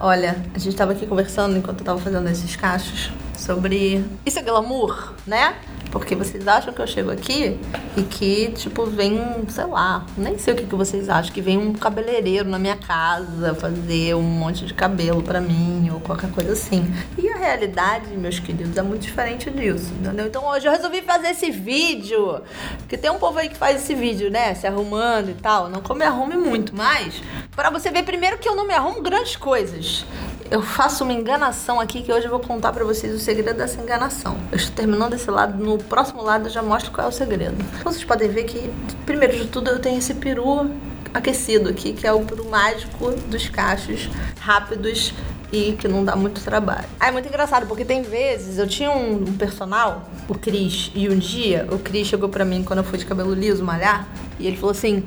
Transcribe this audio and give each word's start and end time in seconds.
Olha, 0.00 0.36
a 0.54 0.58
gente 0.58 0.76
tava 0.76 0.92
aqui 0.92 1.06
conversando 1.06 1.56
enquanto 1.56 1.80
eu 1.80 1.84
tava 1.84 1.98
fazendo 1.98 2.28
esses 2.28 2.54
cachos 2.54 3.10
sobre. 3.36 4.04
Isso 4.24 4.38
é 4.38 4.42
glamour, 4.42 5.14
né? 5.26 5.56
Porque 5.90 6.14
vocês 6.14 6.46
acham 6.46 6.72
que 6.72 6.80
eu 6.80 6.86
chego 6.86 7.10
aqui 7.10 7.58
e 7.96 8.02
que, 8.02 8.52
tipo, 8.52 8.84
vem, 8.86 9.18
sei 9.48 9.64
lá, 9.64 10.04
nem 10.16 10.38
sei 10.38 10.54
o 10.54 10.56
que, 10.56 10.64
que 10.64 10.74
vocês 10.74 11.08
acham, 11.08 11.32
que 11.32 11.40
vem 11.40 11.56
um 11.56 11.72
cabeleireiro 11.72 12.48
na 12.48 12.58
minha 12.58 12.76
casa 12.76 13.54
fazer 13.54 14.14
um 14.14 14.22
monte 14.22 14.66
de 14.66 14.74
cabelo 14.74 15.22
pra 15.22 15.40
mim 15.40 15.90
ou 15.92 16.00
qualquer 16.00 16.30
coisa 16.30 16.52
assim. 16.52 16.92
E 17.16 17.28
a 17.28 17.36
realidade, 17.36 18.16
meus 18.16 18.38
queridos, 18.38 18.76
é 18.76 18.82
muito 18.82 19.02
diferente 19.02 19.50
disso, 19.50 19.92
entendeu? 19.98 20.26
Então 20.26 20.46
hoje 20.46 20.66
eu 20.66 20.72
resolvi 20.72 21.02
fazer 21.02 21.28
esse 21.28 21.50
vídeo, 21.50 22.42
porque 22.78 22.96
tem 22.96 23.10
um 23.10 23.18
povo 23.18 23.38
aí 23.38 23.48
que 23.48 23.56
faz 23.56 23.82
esse 23.82 23.94
vídeo, 23.94 24.30
né, 24.30 24.54
se 24.54 24.66
arrumando 24.66 25.30
e 25.30 25.34
tal. 25.34 25.68
Não 25.68 25.80
que 25.80 25.90
eu 25.90 25.96
me 25.96 26.04
arrume 26.04 26.36
muito, 26.36 26.74
mas 26.74 27.22
para 27.56 27.70
você 27.70 27.90
ver 27.90 28.02
primeiro 28.02 28.38
que 28.38 28.48
eu 28.48 28.54
não 28.54 28.66
me 28.66 28.74
arrumo 28.74 29.00
grandes 29.02 29.36
coisas 29.36 30.04
eu 30.50 30.62
faço 30.62 31.04
uma 31.04 31.12
enganação 31.12 31.78
aqui 31.78 32.02
que 32.02 32.12
hoje 32.12 32.26
eu 32.26 32.30
vou 32.30 32.40
contar 32.40 32.72
para 32.72 32.84
vocês 32.84 33.14
o 33.14 33.18
segredo 33.18 33.56
dessa 33.56 33.80
enganação. 33.80 34.36
Eu 34.50 34.56
estou 34.56 34.74
terminando 34.74 35.14
esse 35.14 35.30
lado, 35.30 35.62
no 35.62 35.78
próximo 35.78 36.22
lado 36.22 36.46
eu 36.46 36.50
já 36.50 36.62
mostro 36.62 36.90
qual 36.90 37.06
é 37.06 37.10
o 37.10 37.12
segredo. 37.12 37.56
Então 37.78 37.92
vocês 37.92 38.04
podem 38.04 38.28
ver 38.28 38.44
que, 38.44 38.70
primeiro 39.04 39.36
de 39.36 39.46
tudo, 39.46 39.70
eu 39.70 39.78
tenho 39.78 39.98
esse 39.98 40.14
peru 40.14 40.70
aquecido 41.12 41.68
aqui, 41.68 41.92
que 41.92 42.06
é 42.06 42.12
o 42.12 42.20
peru 42.20 42.48
mágico 42.48 43.10
dos 43.28 43.48
cachos 43.48 44.08
rápidos 44.40 45.12
e 45.52 45.72
que 45.72 45.88
não 45.88 46.04
dá 46.04 46.14
muito 46.14 46.42
trabalho. 46.42 46.86
Ah, 47.00 47.08
é 47.08 47.10
muito 47.10 47.28
engraçado, 47.28 47.66
porque 47.66 47.84
tem 47.84 48.02
vezes, 48.02 48.58
eu 48.58 48.66
tinha 48.66 48.90
um, 48.90 49.16
um 49.16 49.36
personal, 49.36 50.08
o 50.28 50.34
Cris, 50.34 50.90
e 50.94 51.08
um 51.08 51.18
dia 51.18 51.66
o 51.70 51.78
Cris 51.78 52.06
chegou 52.06 52.28
pra 52.28 52.44
mim 52.44 52.62
quando 52.62 52.80
eu 52.80 52.84
fui 52.84 52.98
de 52.98 53.06
cabelo 53.06 53.32
liso 53.34 53.64
malhar, 53.64 54.06
e 54.38 54.46
ele 54.46 54.56
falou 54.56 54.70
assim: 54.70 55.04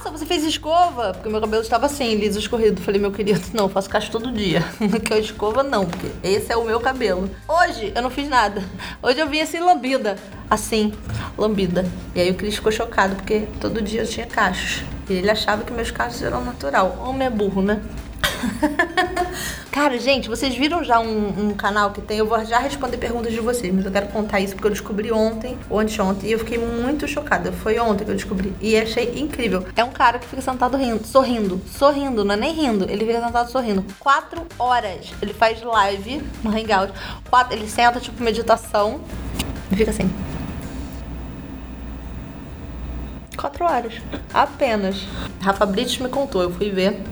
nossa, 0.00 0.10
você 0.10 0.24
fez 0.24 0.42
escova? 0.44 1.12
Porque 1.12 1.28
meu 1.28 1.40
cabelo 1.42 1.62
estava 1.62 1.84
assim, 1.84 2.14
liso 2.14 2.38
escorrido. 2.38 2.80
Falei, 2.80 2.98
meu 2.98 3.12
querido, 3.12 3.40
não, 3.52 3.64
eu 3.64 3.68
faço 3.68 3.90
cacho 3.90 4.10
todo 4.10 4.32
dia. 4.32 4.64
que 5.04 5.12
eu 5.12 5.18
escova, 5.18 5.62
não, 5.62 5.84
porque 5.84 6.06
esse 6.22 6.50
é 6.50 6.56
o 6.56 6.64
meu 6.64 6.80
cabelo. 6.80 7.30
Hoje 7.46 7.92
eu 7.94 8.00
não 8.00 8.08
fiz 8.08 8.26
nada. 8.26 8.64
Hoje 9.02 9.18
eu 9.18 9.28
vim 9.28 9.40
assim, 9.40 9.60
lambida. 9.60 10.16
Assim, 10.48 10.94
lambida. 11.36 11.84
E 12.14 12.20
aí 12.20 12.30
o 12.30 12.34
Cris 12.34 12.54
ficou 12.54 12.72
chocado, 12.72 13.14
porque 13.14 13.46
todo 13.60 13.82
dia 13.82 14.00
eu 14.00 14.06
tinha 14.06 14.26
cachos. 14.26 14.82
E 15.08 15.12
ele 15.12 15.30
achava 15.30 15.64
que 15.64 15.72
meus 15.72 15.90
cachos 15.90 16.22
eram 16.22 16.42
natural. 16.42 16.96
Homem 17.06 17.26
é 17.26 17.30
burro, 17.30 17.60
né? 17.60 17.82
Cara, 19.70 19.98
gente, 19.98 20.28
vocês 20.28 20.54
viram 20.54 20.82
já 20.82 20.98
um, 20.98 21.48
um, 21.48 21.54
canal 21.54 21.92
que 21.92 22.00
tem? 22.00 22.18
Eu 22.18 22.26
vou 22.26 22.44
já 22.44 22.58
responder 22.58 22.96
perguntas 22.96 23.32
de 23.32 23.40
vocês, 23.40 23.72
mas 23.72 23.84
eu 23.84 23.92
quero 23.92 24.08
contar 24.08 24.40
isso 24.40 24.54
porque 24.54 24.66
eu 24.66 24.72
descobri 24.72 25.12
ontem, 25.12 25.56
ou 25.68 25.78
anteontem, 25.78 26.28
e 26.28 26.32
eu 26.32 26.38
fiquei 26.38 26.58
muito 26.58 27.06
chocada. 27.06 27.52
Foi 27.52 27.78
ontem 27.78 28.04
que 28.04 28.10
eu 28.10 28.14
descobri. 28.14 28.52
E 28.60 28.76
achei 28.76 29.18
incrível. 29.18 29.64
É 29.76 29.84
um 29.84 29.90
cara 29.90 30.18
que 30.18 30.26
fica 30.26 30.42
sentado 30.42 30.76
rindo, 30.76 31.06
sorrindo, 31.06 31.60
sorrindo, 31.78 32.24
não 32.24 32.34
é 32.34 32.36
nem 32.36 32.52
rindo, 32.52 32.84
ele 32.90 33.06
fica 33.06 33.24
sentado 33.24 33.50
sorrindo. 33.50 33.84
Quatro 33.98 34.42
horas. 34.58 35.12
Ele 35.22 35.32
faz 35.32 35.62
live 35.62 36.22
no 36.42 36.50
Hangout. 36.50 36.92
Quatro, 37.28 37.56
ele 37.56 37.68
senta, 37.68 38.00
tipo, 38.00 38.22
meditação, 38.22 39.00
e 39.70 39.76
fica 39.76 39.90
assim. 39.90 40.10
Quatro 43.36 43.64
horas. 43.64 43.94
Apenas. 44.34 45.06
Rafa 45.40 45.64
Brits 45.64 45.98
me 45.98 46.08
contou, 46.08 46.42
eu 46.42 46.50
fui 46.50 46.70
ver. 46.70 47.02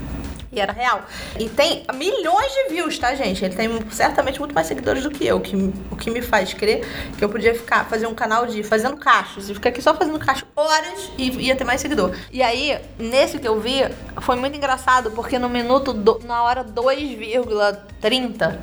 E 0.51 0.61
era 0.61 0.73
real. 0.73 1.03
E 1.39 1.49
tem 1.49 1.85
milhões 1.95 2.53
de 2.53 2.69
views, 2.71 2.99
tá, 2.99 3.15
gente? 3.15 3.45
Ele 3.45 3.55
tem 3.55 3.69
certamente 3.91 4.39
muito 4.39 4.55
mais 4.55 4.67
seguidores 4.67 5.03
do 5.03 5.11
que 5.11 5.27
eu, 5.27 5.41
que, 5.41 5.55
o 5.91 5.97
que 5.97 6.11
me 6.11 6.23
faz 6.23 6.55
crer 6.55 6.87
que 7.17 7.25
eu 7.25 7.29
podia 7.29 7.55
ficar, 7.55 7.85
fazer 7.85 8.07
um 8.07 8.14
canal 8.14 8.47
de 8.47 8.63
fazendo 8.63 8.97
cachos, 8.97 9.51
e 9.51 9.55
ficar 9.55 9.69
aqui 9.69 9.83
só 9.83 9.95
fazendo 9.95 10.19
cachos 10.19 10.48
horas 10.57 11.11
e 11.19 11.31
ia 11.42 11.55
ter 11.55 11.64
mais 11.64 11.81
seguidor. 11.81 12.17
E 12.33 12.42
aí, 12.42 12.79
nesse 12.98 13.39
que 13.39 13.47
eu 13.47 13.61
vi, 13.61 13.81
foi 14.23 14.37
muito 14.37 14.57
engraçado, 14.57 15.11
porque 15.11 15.39
no 15.39 15.48
minuto, 15.48 15.92
do, 15.92 16.20
na 16.25 16.42
hora 16.42 16.64
2,30, 16.64 18.58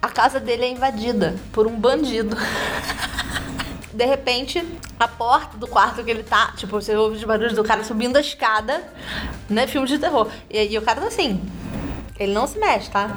a 0.00 0.08
casa 0.08 0.40
dele 0.40 0.64
é 0.64 0.68
invadida 0.70 1.34
por 1.52 1.66
um 1.66 1.78
bandido. 1.78 2.36
de 3.96 4.04
repente, 4.04 4.62
a 5.00 5.08
porta 5.08 5.56
do 5.56 5.66
quarto 5.66 6.04
que 6.04 6.10
ele 6.10 6.22
tá, 6.22 6.52
tipo, 6.54 6.78
você 6.78 6.94
ouve 6.94 7.16
os 7.16 7.24
barulhos 7.24 7.54
do 7.54 7.64
cara 7.64 7.82
subindo 7.82 8.18
a 8.18 8.20
escada, 8.20 8.84
né? 9.48 9.66
Filme 9.66 9.88
de 9.88 9.98
terror. 9.98 10.28
E 10.50 10.58
aí 10.58 10.76
o 10.76 10.82
cara 10.82 11.00
tá 11.00 11.06
assim. 11.06 11.40
Ele 12.18 12.34
não 12.34 12.46
se 12.46 12.58
mexe, 12.58 12.90
tá? 12.90 13.16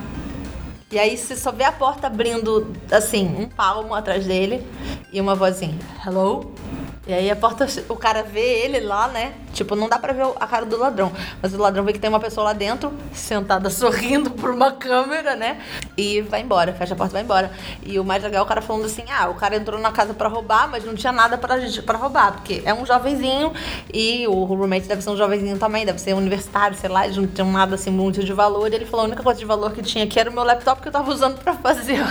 E 0.89 0.97
aí 0.97 1.17
você 1.17 1.35
só 1.35 1.51
vê 1.51 1.65
a 1.65 1.71
porta 1.71 2.07
abrindo, 2.07 2.73
assim, 2.89 3.27
um 3.27 3.49
palmo 3.49 3.93
atrás 3.93 4.25
dele 4.25 4.65
e 5.11 5.19
uma 5.19 5.35
vozinha. 5.35 5.77
Hello? 6.05 6.55
E 7.09 7.13
aí 7.13 7.31
a 7.31 7.35
porta, 7.35 7.65
o 7.89 7.95
cara 7.95 8.21
vê 8.21 8.59
ele 8.61 8.81
lá, 8.81 9.07
né? 9.07 9.33
Tipo, 9.51 9.75
não 9.75 9.89
dá 9.89 9.97
pra 9.97 10.13
ver 10.13 10.27
a 10.39 10.45
cara 10.45 10.63
do 10.63 10.77
ladrão. 10.77 11.11
Mas 11.41 11.51
o 11.55 11.57
ladrão 11.57 11.83
vê 11.83 11.91
que 11.91 11.97
tem 11.97 12.07
uma 12.07 12.19
pessoa 12.19 12.43
lá 12.43 12.53
dentro, 12.53 12.93
sentada 13.11 13.67
sorrindo 13.73 14.29
por 14.29 14.51
uma 14.51 14.73
câmera, 14.73 15.35
né? 15.35 15.59
E 15.97 16.21
vai 16.21 16.41
embora, 16.41 16.71
fecha 16.71 16.93
a 16.93 16.95
porta 16.95 17.13
e 17.13 17.13
vai 17.13 17.23
embora. 17.23 17.51
E 17.83 17.99
o 17.99 18.05
mais 18.05 18.21
legal 18.21 18.41
é 18.41 18.45
o 18.45 18.47
cara 18.47 18.61
falando 18.61 18.85
assim: 18.85 19.05
ah, 19.09 19.27
o 19.27 19.33
cara 19.33 19.55
entrou 19.55 19.79
na 19.79 19.91
casa 19.91 20.13
pra 20.13 20.29
roubar, 20.29 20.69
mas 20.69 20.85
não 20.85 20.93
tinha 20.93 21.11
nada 21.11 21.35
pra, 21.35 21.55
pra 21.83 21.97
roubar. 21.97 22.33
Porque 22.33 22.61
é 22.63 22.75
um 22.75 22.85
jovenzinho 22.85 23.53
e 23.91 24.27
o 24.27 24.43
roommate 24.43 24.87
deve 24.87 25.01
ser 25.01 25.09
um 25.09 25.17
jovenzinho 25.17 25.57
também, 25.57 25.87
deve 25.87 25.99
ser 25.99 26.13
universitário, 26.13 26.77
sei 26.77 26.91
lá, 26.91 27.05
eles 27.05 27.17
não 27.17 27.25
tinham 27.25 27.51
nada 27.51 27.73
assim 27.73 27.89
muito 27.89 28.23
de 28.23 28.33
valor. 28.33 28.71
E 28.71 28.75
ele 28.75 28.85
falou: 28.85 29.05
a 29.05 29.07
única 29.07 29.23
coisa 29.23 29.39
de 29.39 29.47
valor 29.47 29.71
que 29.71 29.81
tinha 29.81 30.03
aqui 30.03 30.19
era 30.19 30.29
o 30.29 30.33
meu 30.33 30.43
laptop 30.43 30.79
que 30.79 30.87
eu 30.87 30.91
tava 30.91 31.11
usando 31.11 31.39
pra 31.39 31.55
fazer 31.55 31.97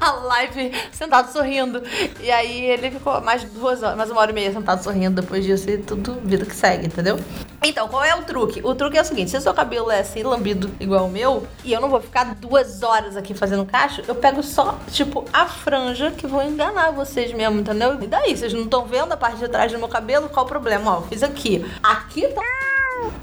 a 0.10 0.12
live 0.12 0.72
sentado 0.90 1.30
sorrindo. 1.30 1.82
E 2.20 2.30
aí 2.30 2.64
ele 2.64 2.90
ficou 2.90 3.20
mais 3.20 3.44
duas 3.44 3.82
horas, 3.82 3.96
mais 3.96 4.10
uma 4.10 4.20
hora 4.20 4.30
e 4.30 4.34
meia 4.34 4.52
sentado 4.52 4.82
sorrindo 4.82 5.20
depois 5.20 5.44
disso 5.44 5.68
e 5.68 5.78
tudo 5.78 6.18
vida 6.24 6.46
que 6.46 6.54
segue, 6.54 6.86
entendeu? 6.86 7.18
Então, 7.62 7.86
qual 7.88 8.02
é 8.02 8.14
o 8.14 8.22
truque? 8.22 8.60
O 8.64 8.74
truque 8.74 8.96
é 8.96 9.02
o 9.02 9.04
seguinte: 9.04 9.30
se 9.30 9.36
o 9.36 9.40
seu 9.40 9.52
cabelo 9.52 9.90
é 9.90 10.00
assim, 10.00 10.22
lambido 10.22 10.70
igual 10.80 11.06
o 11.06 11.10
meu, 11.10 11.46
e 11.62 11.72
eu 11.72 11.80
não 11.80 11.90
vou 11.90 12.00
ficar 12.00 12.34
duas 12.36 12.82
horas 12.82 13.16
aqui 13.16 13.34
fazendo 13.34 13.66
cacho, 13.66 14.02
eu 14.08 14.14
pego 14.14 14.42
só, 14.42 14.78
tipo, 14.90 15.24
a 15.32 15.46
franja 15.46 16.10
que 16.10 16.26
vou 16.26 16.42
enganar 16.42 16.90
vocês 16.90 17.32
mesmo, 17.32 17.60
entendeu? 17.60 18.02
E 18.02 18.06
daí? 18.06 18.34
Vocês 18.36 18.54
não 18.54 18.62
estão 18.62 18.86
vendo 18.86 19.12
a 19.12 19.16
parte 19.16 19.38
de 19.38 19.48
trás 19.48 19.70
do 19.70 19.78
meu 19.78 19.88
cabelo? 19.88 20.28
Qual 20.30 20.46
o 20.46 20.48
problema? 20.48 20.98
Ó, 20.98 21.02
fiz 21.02 21.22
aqui. 21.22 21.64
Aqui 21.82 22.26
tá. 22.28 22.69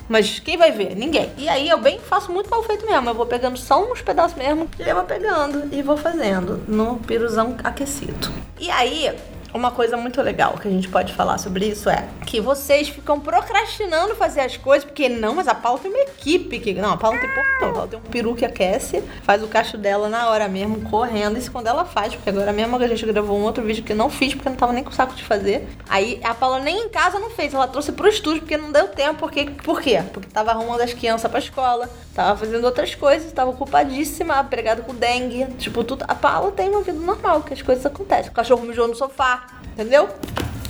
Mas 0.07 0.39
quem 0.39 0.57
vai 0.57 0.71
ver? 0.71 0.95
Ninguém. 0.95 1.31
E 1.37 1.47
aí 1.47 1.69
eu 1.69 1.79
bem 1.79 1.99
faço 1.99 2.31
muito 2.31 2.49
mal 2.49 2.63
feito 2.63 2.85
mesmo. 2.85 3.09
Eu 3.09 3.13
vou 3.13 3.25
pegando 3.25 3.57
só 3.57 3.83
uns 3.83 4.01
pedaços 4.01 4.37
mesmo 4.37 4.69
e 4.79 4.87
eu 4.87 4.95
vou 4.95 5.03
pegando 5.03 5.73
e 5.73 5.81
vou 5.81 5.97
fazendo 5.97 6.63
no 6.67 6.97
piruzão 6.97 7.55
aquecido. 7.63 8.29
E 8.59 8.69
aí, 8.71 9.11
uma 9.57 9.71
coisa 9.71 9.97
muito 9.97 10.21
legal 10.21 10.57
que 10.57 10.67
a 10.67 10.71
gente 10.71 10.87
pode 10.87 11.13
falar 11.13 11.37
sobre 11.37 11.65
isso 11.65 11.89
é 11.89 12.07
que 12.25 12.39
vocês 12.39 12.89
ficam 12.89 13.19
procrastinando 13.19 14.15
fazer 14.15 14.41
as 14.41 14.55
coisas, 14.55 14.85
porque 14.85 15.09
não, 15.09 15.35
mas 15.35 15.47
a 15.47 15.55
Paula 15.55 15.79
tem 15.79 15.91
uma 15.91 16.01
equipe 16.01 16.59
que. 16.59 16.73
Não, 16.73 16.91
a 16.91 16.97
Paula 16.97 17.17
não 17.17 17.23
tem 17.23 17.33
pouco 17.33 17.49
tempo. 17.59 17.77
Ela 17.77 17.87
tem 17.87 17.99
um 17.99 18.03
peru 18.03 18.35
que 18.35 18.45
aquece, 18.45 19.03
faz 19.23 19.41
o 19.43 19.47
cacho 19.47 19.77
dela 19.77 20.07
na 20.09 20.29
hora 20.29 20.47
mesmo, 20.47 20.81
correndo. 20.89 21.37
Isso 21.37 21.51
quando 21.51 21.67
ela 21.67 21.85
faz, 21.85 22.13
porque 22.13 22.29
agora 22.29 22.53
mesmo 22.53 22.75
a 22.75 22.87
gente 22.87 23.05
gravou 23.05 23.37
um 23.37 23.43
outro 23.43 23.63
vídeo 23.63 23.83
que 23.83 23.93
eu 23.93 23.97
não 23.97 24.09
fiz, 24.09 24.33
porque 24.33 24.47
eu 24.47 24.51
não 24.51 24.57
tava 24.57 24.73
nem 24.73 24.83
com 24.83 24.91
saco 24.91 25.15
de 25.15 25.23
fazer. 25.23 25.67
Aí 25.89 26.19
a 26.23 26.33
Paula 26.33 26.59
nem 26.59 26.85
em 26.85 26.89
casa 26.89 27.19
não 27.19 27.29
fez, 27.29 27.53
ela 27.53 27.67
trouxe 27.67 27.91
pro 27.91 28.07
estúdio, 28.07 28.41
porque 28.41 28.57
não 28.57 28.71
deu 28.71 28.87
tempo. 28.87 29.19
Porque, 29.19 29.45
por 29.63 29.81
quê? 29.81 30.03
Porque 30.13 30.29
tava 30.29 30.51
arrumando 30.51 30.81
as 30.81 30.93
crianças 30.93 31.29
pra 31.29 31.39
escola, 31.39 31.89
tava 32.17 32.35
fazendo 32.35 32.65
outras 32.65 32.95
coisas, 32.95 33.31
tava 33.31 33.51
ocupadíssima, 33.51 34.43
pregada 34.43 34.81
com 34.81 34.95
dengue. 34.95 35.45
Tipo, 35.59 35.83
tudo. 35.83 36.03
A 36.07 36.15
Paula 36.15 36.51
tem 36.51 36.67
uma 36.67 36.81
vida 36.81 36.97
normal, 36.97 37.43
que 37.43 37.53
as 37.53 37.61
coisas 37.61 37.85
acontecem. 37.85 38.31
O 38.31 38.33
cachorro 38.33 38.65
mijou 38.65 38.87
no 38.87 38.95
sofá, 38.95 39.45
entendeu? 39.73 40.09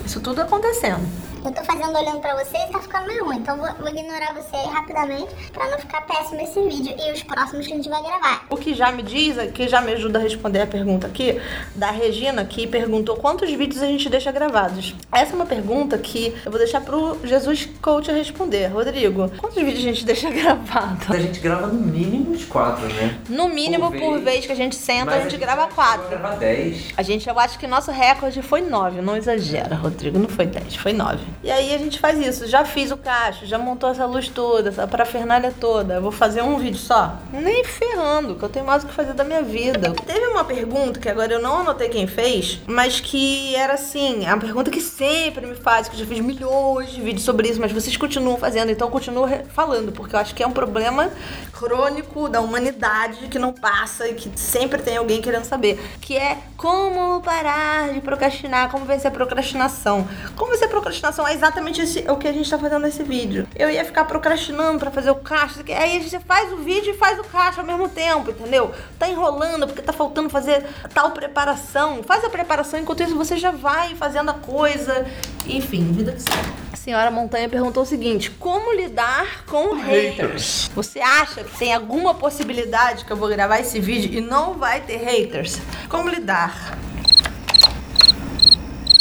Isso 0.04 0.20
tudo 0.20 0.42
acontecendo. 0.42 1.00
Eu 1.44 1.52
tô 1.52 1.64
fazendo 1.64 1.96
olhando 1.96 2.20
pra 2.20 2.34
você 2.34 2.56
e 2.56 2.72
tá 2.72 2.80
ficando 2.80 3.06
meio 3.06 3.24
ruim. 3.24 3.36
Então 3.36 3.56
vou, 3.56 3.68
vou 3.74 3.88
ignorar 3.88 4.34
você 4.34 4.56
aí 4.56 4.66
rapidamente 4.66 5.34
pra 5.52 5.70
não 5.70 5.78
ficar 5.78 6.02
péssimo 6.02 6.40
esse 6.40 6.60
vídeo 6.60 6.94
e 6.98 7.12
os 7.12 7.22
próximos 7.22 7.66
que 7.66 7.72
a 7.72 7.76
gente 7.76 7.88
vai 7.88 8.02
gravar. 8.02 8.44
O 8.50 8.56
que 8.56 8.74
já 8.74 8.90
me 8.92 9.02
diz, 9.02 9.36
que 9.52 9.68
já 9.68 9.80
me 9.80 9.92
ajuda 9.92 10.18
a 10.18 10.22
responder 10.22 10.62
a 10.62 10.66
pergunta 10.66 11.06
aqui, 11.06 11.40
da 11.74 11.90
Regina, 11.90 12.44
que 12.44 12.66
perguntou 12.66 13.16
quantos 13.16 13.50
vídeos 13.50 13.82
a 13.82 13.86
gente 13.86 14.08
deixa 14.08 14.32
gravados. 14.32 14.94
Essa 15.12 15.32
é 15.32 15.34
uma 15.34 15.46
pergunta 15.46 15.96
que 15.98 16.34
eu 16.44 16.50
vou 16.50 16.58
deixar 16.58 16.80
pro 16.80 17.18
Jesus 17.24 17.68
Coach 17.80 18.10
responder. 18.10 18.66
Rodrigo, 18.66 19.30
quantos 19.38 19.56
vídeos 19.56 19.78
a 19.78 19.82
gente 19.82 20.04
deixa 20.04 20.30
gravado? 20.30 21.12
A 21.12 21.18
gente 21.18 21.40
grava 21.40 21.66
no 21.66 21.80
mínimo 21.80 22.32
uns 22.32 22.44
quatro, 22.44 22.86
né? 22.94 23.18
No 23.28 23.48
mínimo, 23.48 23.90
por, 23.90 23.98
por 23.98 24.12
vez, 24.20 24.24
vez, 24.24 24.46
que 24.46 24.52
a 24.52 24.56
gente 24.56 24.76
senta, 24.76 25.12
a 25.12 25.14
gente, 25.14 25.26
a 25.26 25.30
gente 25.30 25.40
grava 25.40 25.66
quatro. 25.68 26.08
Grava 26.08 26.36
dez. 26.36 26.92
A 26.96 27.02
gente, 27.02 27.28
eu 27.28 27.38
acho 27.38 27.58
que 27.58 27.66
nosso 27.66 27.90
recorde 27.90 28.42
foi 28.42 28.60
nove. 28.60 29.00
Não 29.00 29.16
exagera, 29.16 29.74
Rodrigo. 29.76 30.18
Não 30.18 30.28
foi 30.28 30.46
dez, 30.46 30.74
foi 30.76 30.92
nove. 30.92 31.24
E 31.42 31.50
aí 31.50 31.74
a 31.74 31.78
gente 31.78 31.98
faz 31.98 32.18
isso. 32.18 32.46
Já 32.46 32.64
fiz 32.64 32.90
o 32.90 32.96
cacho, 32.96 33.46
já 33.46 33.58
montou 33.58 33.90
essa 33.90 34.06
luz 34.06 34.28
toda, 34.28 34.68
essa 34.68 34.86
parafernália 34.86 35.52
toda. 35.58 36.00
Vou 36.00 36.12
fazer 36.12 36.42
um 36.42 36.58
vídeo 36.58 36.78
só? 36.78 37.16
Nem 37.32 37.64
ferrando, 37.64 38.34
que 38.34 38.42
eu 38.42 38.48
tenho 38.48 38.66
mais 38.66 38.84
o 38.84 38.86
que 38.86 38.94
fazer 38.94 39.12
da 39.12 39.24
minha 39.24 39.42
vida. 39.42 39.92
Teve 40.06 40.26
uma 40.26 40.44
pergunta 40.44 41.00
que 41.00 41.08
agora 41.08 41.32
eu 41.32 41.40
não 41.40 41.60
anotei 41.60 41.88
quem 41.88 42.06
fez, 42.06 42.60
mas 42.66 43.00
que 43.00 43.54
era 43.54 43.74
assim, 43.74 44.26
a 44.26 44.36
pergunta 44.36 44.70
que 44.70 44.80
sempre 44.80 45.46
me 45.46 45.54
faz, 45.54 45.88
que 45.88 45.94
eu 45.94 46.00
já 46.00 46.06
fiz 46.06 46.20
milhões 46.20 46.90
de 46.90 47.00
vídeos 47.00 47.24
sobre 47.24 47.48
isso, 47.48 47.60
mas 47.60 47.72
vocês 47.72 47.96
continuam 47.96 48.36
fazendo, 48.36 48.70
então 48.70 48.88
eu 48.88 48.92
continuo 48.92 49.28
falando, 49.48 49.92
porque 49.92 50.14
eu 50.14 50.20
acho 50.20 50.34
que 50.34 50.42
é 50.42 50.46
um 50.46 50.52
problema 50.52 51.10
crônico 51.52 52.28
da 52.28 52.40
humanidade 52.40 53.28
que 53.28 53.38
não 53.38 53.52
passa 53.52 54.08
e 54.08 54.14
que 54.14 54.30
sempre 54.38 54.82
tem 54.82 54.96
alguém 54.96 55.20
querendo 55.20 55.44
saber, 55.44 55.78
que 56.00 56.16
é 56.16 56.38
como 56.56 57.20
parar 57.22 57.92
de 57.92 58.00
procrastinar, 58.00 58.70
como 58.70 58.84
vencer 58.84 59.08
a 59.08 59.14
procrastinação. 59.14 60.06
Como 60.36 60.50
vencer 60.50 60.66
a 60.66 60.70
procrastinação 60.70 61.17
situação 61.18 61.26
é 61.26 61.34
exatamente 61.34 61.80
esse, 61.80 62.04
o 62.08 62.16
que 62.16 62.28
a 62.28 62.32
gente 62.32 62.48
tá 62.48 62.58
fazendo 62.58 62.82
nesse 62.82 63.02
vídeo. 63.02 63.46
Eu 63.56 63.68
ia 63.68 63.84
ficar 63.84 64.04
procrastinando 64.04 64.78
pra 64.78 64.90
fazer 64.90 65.10
o 65.10 65.16
caixa, 65.16 65.60
aí 65.66 65.96
a 65.96 66.00
gente 66.00 66.18
faz 66.20 66.52
o 66.52 66.58
vídeo 66.58 66.94
e 66.94 66.96
faz 66.96 67.18
o 67.18 67.24
caixa 67.24 67.60
ao 67.60 67.66
mesmo 67.66 67.88
tempo, 67.88 68.30
entendeu? 68.30 68.72
Tá 68.98 69.08
enrolando 69.08 69.66
porque 69.66 69.82
tá 69.82 69.92
faltando 69.92 70.30
fazer 70.30 70.64
tal 70.94 71.10
preparação. 71.10 72.02
Faz 72.02 72.24
a 72.24 72.30
preparação, 72.30 72.78
enquanto 72.78 73.02
isso 73.02 73.16
você 73.16 73.36
já 73.36 73.50
vai 73.50 73.94
fazendo 73.96 74.30
a 74.30 74.34
coisa. 74.34 75.06
Enfim, 75.46 75.90
vida 75.92 76.12
que 76.12 76.22
segue. 76.22 76.52
A 76.72 76.76
senhora 76.76 77.10
Montanha 77.10 77.48
perguntou 77.48 77.82
o 77.82 77.86
seguinte: 77.86 78.30
como 78.30 78.72
lidar 78.72 79.44
com 79.46 79.74
haters? 79.74 80.70
Você 80.74 81.00
acha 81.00 81.42
que 81.42 81.58
tem 81.58 81.74
alguma 81.74 82.14
possibilidade 82.14 83.04
que 83.04 83.10
eu 83.10 83.16
vou 83.16 83.28
gravar 83.28 83.58
esse 83.58 83.80
vídeo 83.80 84.16
e 84.16 84.20
não 84.20 84.54
vai 84.54 84.80
ter 84.80 84.96
haters? 84.98 85.58
Como 85.88 86.08
lidar? 86.08 86.78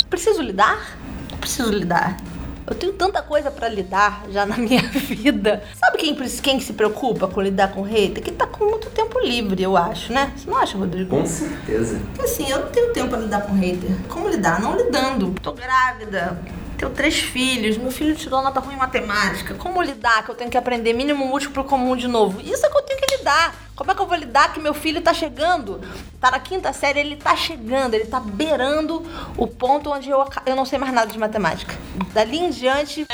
Preciso 0.09 0.41
lidar? 0.41 0.96
Preciso 1.47 1.71
lidar. 1.71 2.17
Eu 2.69 2.75
tenho 2.75 2.91
tanta 2.91 3.21
coisa 3.21 3.49
pra 3.49 3.69
lidar 3.69 4.25
já 4.29 4.45
na 4.45 4.57
minha 4.59 4.81
vida. 4.81 5.63
Sabe 5.73 5.97
quem, 5.97 6.13
quem 6.13 6.59
se 6.59 6.73
preocupa 6.73 7.25
com 7.25 7.41
lidar 7.41 7.71
com 7.71 7.83
hater? 7.83 8.21
Que 8.21 8.33
tá 8.33 8.45
com 8.45 8.65
muito 8.65 8.89
tempo 8.89 9.17
livre, 9.21 9.63
eu 9.63 9.77
acho, 9.77 10.11
né? 10.11 10.33
Você 10.35 10.49
não 10.49 10.57
acha, 10.57 10.77
Rodrigo? 10.77 11.15
Com 11.15 11.25
certeza. 11.25 12.01
Porque 12.07 12.21
assim, 12.23 12.49
eu 12.51 12.59
não 12.59 12.67
tenho 12.67 12.91
tempo 12.91 13.07
pra 13.07 13.19
lidar 13.19 13.43
com 13.43 13.53
hater. 13.53 13.89
Como 14.09 14.27
lidar? 14.27 14.61
Não 14.61 14.75
lidando. 14.75 15.33
Tô 15.41 15.53
grávida. 15.53 16.37
Tenho 16.77 16.91
três 16.91 17.17
filhos, 17.17 17.77
meu 17.77 17.89
filho 17.89 18.13
tirou 18.13 18.41
nota 18.43 18.59
ruim 18.59 18.75
em 18.75 18.77
matemática. 18.77 19.55
Como 19.55 19.81
lidar 19.81 20.23
que 20.23 20.29
eu 20.29 20.35
tenho 20.35 20.51
que 20.51 20.57
aprender 20.57 20.91
mínimo 20.93 21.25
múltiplo 21.25 21.63
comum 21.63 21.95
de 21.95 22.07
novo? 22.07 22.39
Isso 22.41 22.63
é 22.65 22.69
que 22.69 22.77
eu 22.77 22.83
lidar. 23.27 23.55
Como 23.75 23.91
é 23.91 23.95
que 23.95 24.01
eu 24.01 24.07
vou 24.07 24.17
lidar 24.17 24.53
que 24.53 24.59
meu 24.59 24.73
filho 24.73 25.01
tá 25.01 25.13
chegando? 25.13 25.81
Tá 26.19 26.31
na 26.31 26.39
quinta 26.39 26.73
série, 26.73 26.99
ele 26.99 27.15
tá 27.15 27.35
chegando, 27.35 27.93
ele 27.93 28.05
tá 28.05 28.19
beirando 28.19 29.05
o 29.37 29.45
ponto 29.45 29.91
onde 29.91 30.09
eu, 30.09 30.25
eu 30.45 30.55
não 30.55 30.65
sei 30.65 30.79
mais 30.79 30.91
nada 30.93 31.11
de 31.11 31.19
matemática. 31.19 31.75
Dali 32.11 32.39
em 32.39 32.49
diante, 32.49 33.05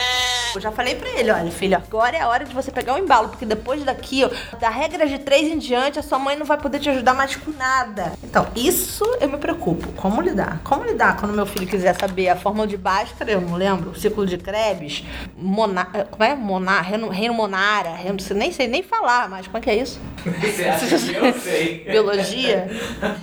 eu 0.55 0.61
já 0.61 0.71
falei 0.71 0.95
pra 0.95 1.09
ele, 1.09 1.31
olha, 1.31 1.51
filho, 1.51 1.75
agora 1.75 2.17
é 2.17 2.21
a 2.21 2.27
hora 2.27 2.45
de 2.45 2.53
você 2.53 2.71
pegar 2.71 2.95
o 2.95 2.97
embalo, 2.97 3.29
porque 3.29 3.45
depois 3.45 3.83
daqui, 3.83 4.23
ó, 4.25 4.57
da 4.57 4.69
regra 4.69 5.05
de 5.07 5.19
três 5.19 5.47
em 5.47 5.57
diante, 5.57 5.99
a 5.99 6.03
sua 6.03 6.19
mãe 6.19 6.35
não 6.35 6.45
vai 6.45 6.57
poder 6.57 6.79
te 6.79 6.89
ajudar 6.89 7.13
mais 7.13 7.35
com 7.35 7.51
nada. 7.51 8.13
Então, 8.23 8.47
isso 8.55 9.03
eu 9.19 9.29
me 9.29 9.37
preocupo. 9.37 9.91
Como 9.93 10.21
lidar? 10.21 10.59
Como 10.63 10.83
lidar 10.83 11.17
quando 11.17 11.33
meu 11.33 11.45
filho 11.45 11.67
quiser 11.67 11.95
saber 11.95 12.29
a 12.29 12.35
fórmula 12.35 12.67
de 12.67 12.77
Bhaskara, 12.77 13.31
eu 13.31 13.41
não 13.41 13.55
lembro, 13.55 13.91
o 13.91 13.95
ciclo 13.95 14.25
de 14.25 14.37
Krebs, 14.37 15.03
Mona, 15.37 15.85
como 15.85 16.23
é? 16.23 16.35
Monar, 16.35 16.83
reino, 16.83 17.09
reino 17.09 17.33
Monara, 17.33 17.95
reino, 17.95 18.17
nem 18.35 18.51
sei 18.51 18.67
nem 18.67 18.83
falar, 18.83 19.29
mas 19.29 19.47
como 19.47 19.57
é 19.57 19.61
que 19.61 19.69
é 19.69 19.75
isso? 19.75 19.99
Eu 21.23 21.33
sei? 21.33 21.83
Biologia? 21.85 22.69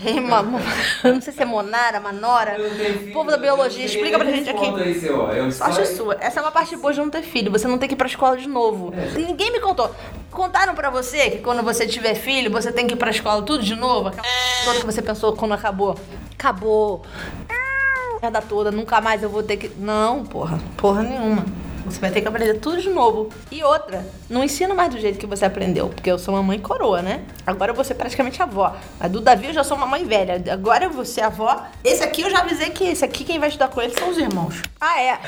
Rima, 0.02 0.42
não 1.04 1.20
sei 1.20 1.32
se 1.32 1.42
é 1.42 1.44
Monara, 1.44 2.00
Manora. 2.00 2.56
Povo 3.12 3.30
da 3.30 3.36
biologia, 3.36 3.84
explica 3.84 4.18
pra 4.18 4.30
gente 4.30 4.48
aqui. 4.50 4.66
Aí, 4.80 4.94
seu, 4.98 5.28
eu 5.30 5.50
Sorte 5.50 5.86
sua. 5.88 6.16
Essa 6.20 6.40
é 6.40 6.42
uma 6.42 6.52
parte 6.52 6.76
boa 6.76 6.92
de 6.92 7.00
não 7.00 7.10
ter 7.10 7.19
filho. 7.22 7.50
Você 7.50 7.66
não 7.66 7.78
tem 7.78 7.88
que 7.88 7.94
ir 7.94 7.98
pra 7.98 8.06
escola 8.06 8.36
de 8.36 8.48
novo. 8.48 8.92
Ninguém 9.14 9.52
me 9.52 9.60
contou. 9.60 9.90
Contaram 10.30 10.74
pra 10.74 10.90
você 10.90 11.30
que 11.30 11.38
quando 11.38 11.62
você 11.62 11.86
tiver 11.86 12.14
filho, 12.14 12.50
você 12.50 12.70
tem 12.72 12.86
que 12.86 12.94
ir 12.94 12.96
pra 12.96 13.10
escola 13.10 13.42
tudo 13.42 13.62
de 13.62 13.74
novo? 13.74 14.08
Aquela 14.08 14.26
toda 14.64 14.80
que 14.80 14.86
você 14.86 15.02
pensou 15.02 15.34
quando 15.34 15.52
acabou. 15.52 15.96
Acabou. 16.34 17.02
Merda 18.22 18.42
toda, 18.42 18.70
nunca 18.70 19.00
mais 19.00 19.22
eu 19.22 19.30
vou 19.30 19.42
ter 19.42 19.56
que. 19.56 19.70
Não, 19.78 20.24
porra. 20.24 20.60
Porra 20.76 21.02
nenhuma. 21.02 21.44
Você 21.84 21.98
vai 21.98 22.10
ter 22.10 22.20
que 22.20 22.28
aprender 22.28 22.54
tudo 22.54 22.80
de 22.80 22.90
novo. 22.90 23.30
E 23.50 23.62
outra, 23.62 24.06
não 24.28 24.44
ensina 24.44 24.74
mais 24.74 24.92
do 24.92 25.00
jeito 25.00 25.18
que 25.18 25.26
você 25.26 25.44
aprendeu, 25.44 25.88
porque 25.88 26.10
eu 26.10 26.18
sou 26.18 26.34
uma 26.34 26.42
mãe 26.42 26.58
coroa, 26.58 27.02
né? 27.02 27.24
Agora 27.46 27.70
eu 27.70 27.74
vou 27.74 27.84
ser 27.84 27.94
praticamente 27.94 28.42
avó. 28.42 28.76
A 28.98 29.08
do 29.08 29.20
Davi 29.20 29.48
eu 29.48 29.52
já 29.52 29.64
sou 29.64 29.76
uma 29.76 29.86
mãe 29.86 30.04
velha. 30.04 30.42
Agora 30.52 30.84
eu 30.84 30.90
vou 30.90 31.04
ser 31.04 31.22
avó. 31.22 31.64
Esse 31.82 32.02
aqui 32.02 32.22
eu 32.22 32.30
já 32.30 32.40
avisei 32.40 32.70
que 32.70 32.84
esse 32.84 33.04
aqui 33.04 33.24
quem 33.24 33.38
vai 33.38 33.48
estudar 33.48 33.68
com 33.68 33.80
ele 33.80 33.92
são 33.98 34.10
os 34.10 34.18
irmãos. 34.18 34.62
Ah, 34.80 35.00
é? 35.00 35.18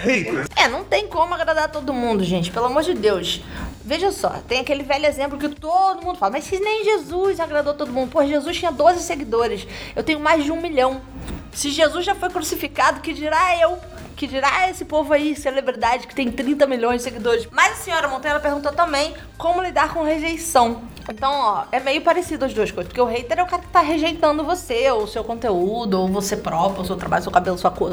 É, 0.57 0.69
não 0.69 0.85
tem 0.85 1.07
como 1.07 1.35
agradar 1.35 1.71
todo 1.71 1.93
mundo, 1.93 2.23
gente. 2.25 2.51
Pelo 2.51 2.67
amor 2.67 2.83
de 2.83 2.95
Deus. 2.95 3.43
Veja 3.85 4.13
só, 4.13 4.29
tem 4.47 4.61
aquele 4.61 4.85
velho 4.85 5.07
exemplo 5.07 5.39
que 5.39 5.49
todo 5.49 6.05
mundo 6.05 6.17
fala, 6.17 6.33
mas 6.33 6.45
se 6.45 6.61
nem 6.61 6.85
Jesus 6.85 7.41
agradou 7.41 7.75
todo 7.75 7.93
mundo. 7.93 8.11
Pô, 8.11 8.25
Jesus 8.25 8.57
tinha 8.57 8.71
12 8.71 9.01
seguidores. 9.03 9.67
Eu 9.97 10.05
tenho 10.05 10.21
mais 10.21 10.45
de 10.45 10.53
um 10.53 10.61
milhão. 10.61 11.01
Se 11.53 11.71
Jesus 11.71 12.05
já 12.05 12.15
foi 12.15 12.31
crucificado, 12.31 13.01
que 13.01 13.13
dirá 13.13 13.59
eu? 13.61 13.79
Que 14.17 14.27
dirá 14.27 14.69
esse 14.69 14.85
povo 14.85 15.13
aí, 15.13 15.35
celebridade, 15.35 16.07
que 16.07 16.15
tem 16.15 16.31
30 16.31 16.67
milhões 16.67 16.99
de 16.99 17.05
seguidores. 17.05 17.49
Mas 17.51 17.73
a 17.73 17.77
senhora 17.77 18.09
Monteiro 18.09 18.41
perguntou 18.41 18.73
também 18.73 19.15
como 19.37 19.63
lidar 19.63 19.93
com 19.93 20.03
rejeição. 20.03 20.83
Então, 21.11 21.33
ó, 21.33 21.65
é 21.73 21.81
meio 21.81 22.01
parecido 22.03 22.45
as 22.45 22.55
duas 22.55 22.71
coisas. 22.71 22.89
Porque 22.89 23.01
o 23.01 23.05
hater 23.05 23.39
é 23.39 23.43
o 23.43 23.47
cara 23.47 23.63
que 23.63 23.69
tá 23.69 23.81
rejeitando 23.81 24.45
você, 24.45 24.91
ou 24.91 25.05
o 25.05 25.09
seu 25.09 25.25
conteúdo, 25.25 26.01
ou 26.01 26.09
você 26.09 26.37
próprio, 26.37 26.83
o 26.83 26.87
seu 26.87 26.97
trabalho, 26.97 27.23
seu 27.23 27.33
cabelo, 27.33 27.59
sua 27.59 27.71
cor, 27.71 27.91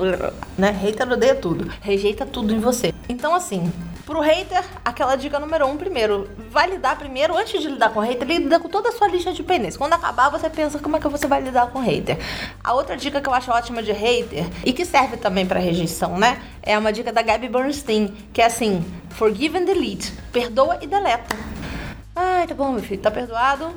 né? 0.58 0.70
Hater 0.72 1.12
odeia 1.12 1.36
tudo. 1.36 1.72
Rejeita 1.82 2.26
tudo 2.26 2.54
em 2.54 2.60
você. 2.60 2.94
Então, 3.08 3.34
assim, 3.34 3.72
pro 4.10 4.22
hater, 4.22 4.66
aquela 4.84 5.16
dica 5.16 5.38
número 5.38 5.68
um, 5.68 5.78
primeiro, 5.78 6.28
vai 6.50 6.68
lidar 6.68 6.98
primeiro, 6.98 7.38
antes 7.38 7.62
de 7.62 7.68
lidar 7.68 7.92
com 7.92 8.00
o 8.00 8.02
hater, 8.02 8.28
lida 8.28 8.60
com 8.60 8.68
toda 8.68 8.90
a 8.90 8.92
sua 8.92 9.08
lista 9.08 9.32
de 9.32 9.44
pendências. 9.44 9.78
Quando 9.78 9.94
acabar, 9.94 10.30
você 10.30 10.50
pensa 10.50 10.80
como 10.80 10.98
é 10.98 11.00
que 11.00 11.08
você 11.08 11.28
vai 11.28 11.40
lidar 11.40 11.68
com 11.68 11.78
o 11.78 11.82
hater. 11.84 12.18
A 12.64 12.74
outra 12.74 12.98
dica 12.98 13.22
que 13.22 13.30
eu 13.30 13.34
acho 13.36 13.52
ótima 13.52 13.84
de 13.84 13.92
hater, 13.92 14.48
e 14.66 14.74
que 14.74 14.84
serve 14.84 15.16
também 15.16 15.46
pra 15.46 15.60
rejeição, 15.60 16.18
né? 16.18 16.42
É 16.64 16.76
uma 16.76 16.92
dica 16.92 17.14
da 17.14 17.22
Gabby 17.22 17.48
Bernstein, 17.48 18.08
que 18.34 18.42
é 18.42 18.46
assim, 18.46 18.84
forgive 19.12 19.60
and 19.60 19.66
delete. 19.66 20.12
Perdoa 20.34 20.80
e 20.82 20.88
deleta. 20.88 21.38
Ai, 22.16 22.48
tá 22.48 22.56
bom, 22.56 22.72
meu 22.72 22.82
filho, 22.82 23.00
tá 23.00 23.12
perdoado. 23.12 23.72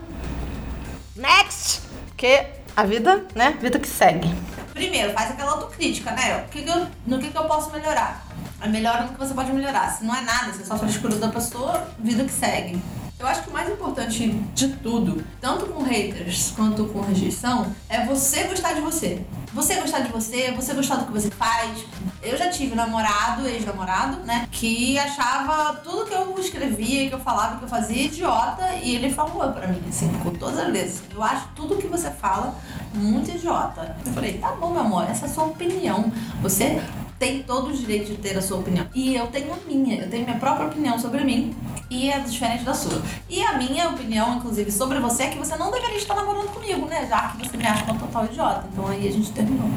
Next! 1.15 1.83
Que 2.17 2.47
a 2.75 2.85
vida, 2.85 3.27
né? 3.35 3.59
Vida 3.61 3.79
que 3.79 3.87
segue. 3.89 4.35
Primeiro, 4.73 5.13
faz 5.13 5.31
aquela 5.31 5.53
autocrítica, 5.53 6.11
né? 6.13 6.47
O 6.47 6.49
que 6.49 6.67
eu, 6.67 6.87
no 7.07 7.19
que, 7.19 7.31
que 7.31 7.37
eu 7.37 7.45
posso 7.45 7.71
melhorar? 7.71 8.32
É 8.63 8.69
melhor 8.69 9.03
no 9.03 9.09
que 9.09 9.19
você 9.19 9.35
pode 9.35 9.53
melhorar. 9.53 9.91
Se 9.91 10.05
não 10.05 10.15
é 10.15 10.21
nada, 10.21 10.51
é 10.51 10.65
só 10.65 10.79
frescura 10.79 11.17
da 11.17 11.29
pessoa, 11.29 11.89
vida 11.99 12.23
que 12.23 12.31
segue. 12.31 12.81
Eu 13.19 13.27
acho 13.27 13.43
que 13.43 13.51
o 13.51 13.53
mais 13.53 13.69
importante 13.69 14.29
de 14.55 14.69
tudo, 14.69 15.25
tanto 15.41 15.67
com 15.67 15.83
haters 15.83 16.53
quanto 16.57 16.87
com 16.87 17.01
rejeição, 17.01 17.73
é 17.89 18.05
você 18.05 18.45
gostar 18.45 18.73
de 18.73 18.81
você. 18.81 19.25
Você 19.53 19.75
gostar 19.77 20.01
de 20.01 20.11
você, 20.11 20.53
você 20.53 20.75
gostar 20.75 20.97
do 20.97 21.07
que 21.07 21.13
você 21.13 21.31
faz. 21.31 21.85
Eu 22.23 22.37
já 22.37 22.49
tive 22.51 22.75
namorado, 22.75 23.47
ex-namorado, 23.47 24.19
né, 24.25 24.49
que 24.51 24.99
achava 24.99 25.75
tudo 25.77 26.07
que 26.07 26.15
eu 26.15 26.37
escrevia, 26.39 27.09
que 27.09 27.15
eu 27.15 27.21
falava, 27.21 27.59
que 27.59 27.65
eu 27.65 27.69
fazia 27.69 28.05
idiota, 28.05 28.75
e 28.83 28.95
ele 28.95 29.13
falou 29.13 29.53
pra 29.53 29.67
mim, 29.67 29.83
assim, 29.89 30.09
com 30.23 30.31
todas 30.31 30.59
as 30.59 30.69
letras. 30.73 31.03
Eu 31.13 31.23
acho 31.23 31.49
tudo 31.55 31.77
que 31.77 31.87
você 31.87 32.11
fala 32.11 32.55
muito 32.95 33.31
idiota. 33.31 33.97
Eu 34.05 34.13
falei, 34.13 34.39
tá 34.39 34.53
bom, 34.53 34.71
meu 34.71 34.81
amor, 34.81 35.09
essa 35.09 35.27
é 35.27 35.29
a 35.29 35.33
sua 35.33 35.45
opinião. 35.45 36.13
Você 36.43 36.81
tem 37.23 37.41
todo 37.41 37.69
o 37.69 37.73
direito 37.73 38.07
de 38.07 38.17
ter 38.17 38.37
a 38.37 38.43
sua 38.43 38.59
opinião. 38.59 38.85
E 38.93 39.15
eu 39.15 39.29
tenho 39.29 39.53
a 39.53 39.57
minha, 39.65 40.03
eu 40.03 40.11
tenho 40.11 40.25
minha 40.25 40.41
própria 40.41 40.67
opinião 40.67 40.99
sobre 40.99 41.23
mim 41.23 41.55
e 41.89 42.11
é 42.11 42.19
diferente 42.19 42.65
da 42.65 42.75
sua. 42.75 43.01
E 43.31 43.41
a 43.45 43.57
minha 43.57 43.91
opinião, 43.91 44.39
inclusive, 44.39 44.73
sobre 44.73 44.99
você 44.99 45.23
é 45.23 45.29
que 45.29 45.39
você 45.39 45.55
não 45.55 45.71
deveria 45.71 45.99
estar 45.99 46.17
namorando 46.17 46.53
comigo, 46.53 46.85
né? 46.87 47.07
Já 47.09 47.29
que 47.29 47.49
você 47.49 47.57
me 47.57 47.65
acha 47.65 47.85
uma 47.85 47.95
total 47.95 48.25
idiota. 48.25 48.69
Então 48.73 48.89
aí 48.89 49.07
a 49.07 49.13
gente 49.13 49.31
terminou. 49.31 49.71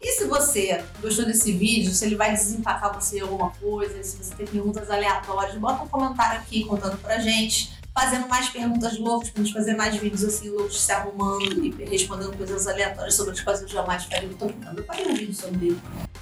E 0.00 0.12
se 0.12 0.26
você 0.26 0.84
gostou 1.02 1.24
desse 1.24 1.50
vídeo, 1.50 1.90
se 1.90 2.04
ele 2.04 2.14
vai 2.14 2.30
desempacar 2.30 2.94
você 2.94 3.18
em 3.18 3.22
alguma 3.22 3.50
coisa, 3.50 4.00
se 4.04 4.22
você 4.22 4.32
tem 4.36 4.46
perguntas 4.46 4.88
aleatórias, 4.88 5.56
bota 5.56 5.82
um 5.82 5.88
comentário 5.88 6.38
aqui 6.38 6.64
contando 6.64 6.96
pra 6.98 7.18
gente 7.18 7.80
fazendo 7.92 8.28
mais 8.28 8.48
perguntas 8.48 8.96
loucas, 8.96 9.30
pra 9.30 9.42
gente 9.42 9.52
fazer 9.52 9.74
mais 9.74 9.96
vídeos 9.96 10.22
assim, 10.22 10.48
loucos 10.48 10.80
se 10.80 10.92
arrumando 10.92 11.64
e 11.64 11.70
respondendo 11.84 12.36
coisas 12.36 12.66
aleatórias 12.68 13.14
sobre 13.14 13.32
as 13.32 13.40
quais 13.40 13.60
eu 13.60 13.68
jamais 13.68 14.04
faria. 14.04 14.28
Eu 14.28 14.34
tô 14.34 14.46
eu 14.46 14.84
faria 14.84 15.08
um 15.08 15.14
vídeo 15.14 15.34
sobre 15.34 15.76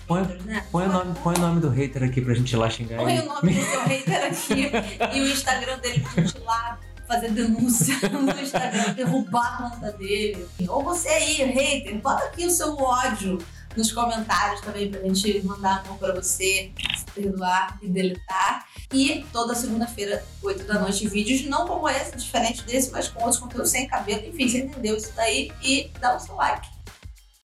Põe, 0.09 0.23
né? 0.47 0.65
põe, 0.73 0.87
o 0.87 0.89
nome, 0.89 1.15
põe 1.23 1.37
o 1.37 1.39
nome 1.39 1.61
do 1.61 1.69
hater 1.69 2.03
aqui 2.03 2.23
pra 2.23 2.33
gente 2.33 2.51
ir 2.51 2.57
lá 2.57 2.71
xingar 2.71 2.97
Põe 2.97 3.19
ele. 3.19 3.27
o 3.29 3.35
nome 3.35 3.53
do 3.53 3.63
seu 3.63 3.81
hater 3.83 4.25
aqui 4.25 4.71
e 5.15 5.21
o 5.21 5.29
Instagram 5.29 5.79
dele 5.79 6.01
pra 6.01 6.23
gente 6.23 6.37
ir 6.37 6.45
lá 6.45 6.81
fazer 7.07 7.31
denúncia 7.31 7.95
no 8.11 8.41
Instagram, 8.41 8.95
derrubar 8.95 9.65
a 9.65 9.71
conta 9.71 9.93
dele. 9.93 10.47
Ou 10.67 10.83
você 10.83 11.09
aí, 11.09 11.35
hater, 11.45 12.01
bota 12.01 12.25
aqui 12.25 12.47
o 12.47 12.51
seu 12.51 12.75
ódio 12.77 13.39
nos 13.77 13.93
comentários 13.93 14.61
também 14.61 14.91
pra 14.91 15.01
gente 15.01 15.43
mandar 15.47 15.81
a 15.81 15.89
mão 15.89 15.97
pra 15.99 16.15
você, 16.15 16.73
se 16.97 17.05
perdoar 17.15 17.79
e 17.83 17.89
deletar. 17.89 18.67
E 18.93 19.27
toda 19.33 19.55
segunda-feira, 19.55 20.25
8 20.43 20.65
da 20.65 20.81
noite, 20.81 21.07
vídeos 21.07 21.45
não 21.45 21.67
como 21.67 21.89
esse, 21.89 22.17
diferente 22.17 22.63
desse, 22.65 22.91
mas 22.91 23.09
com 23.09 23.21
outros 23.23 23.39
conteúdos 23.39 23.71
sem 23.71 23.87
cabelo. 23.87 24.27
Enfim, 24.27 24.49
você 24.49 24.59
entendeu 24.61 24.97
isso 24.97 25.13
daí 25.15 25.53
e 25.63 25.91
dá 26.01 26.17
o 26.17 26.19
seu 26.19 26.35
like. 26.35 26.67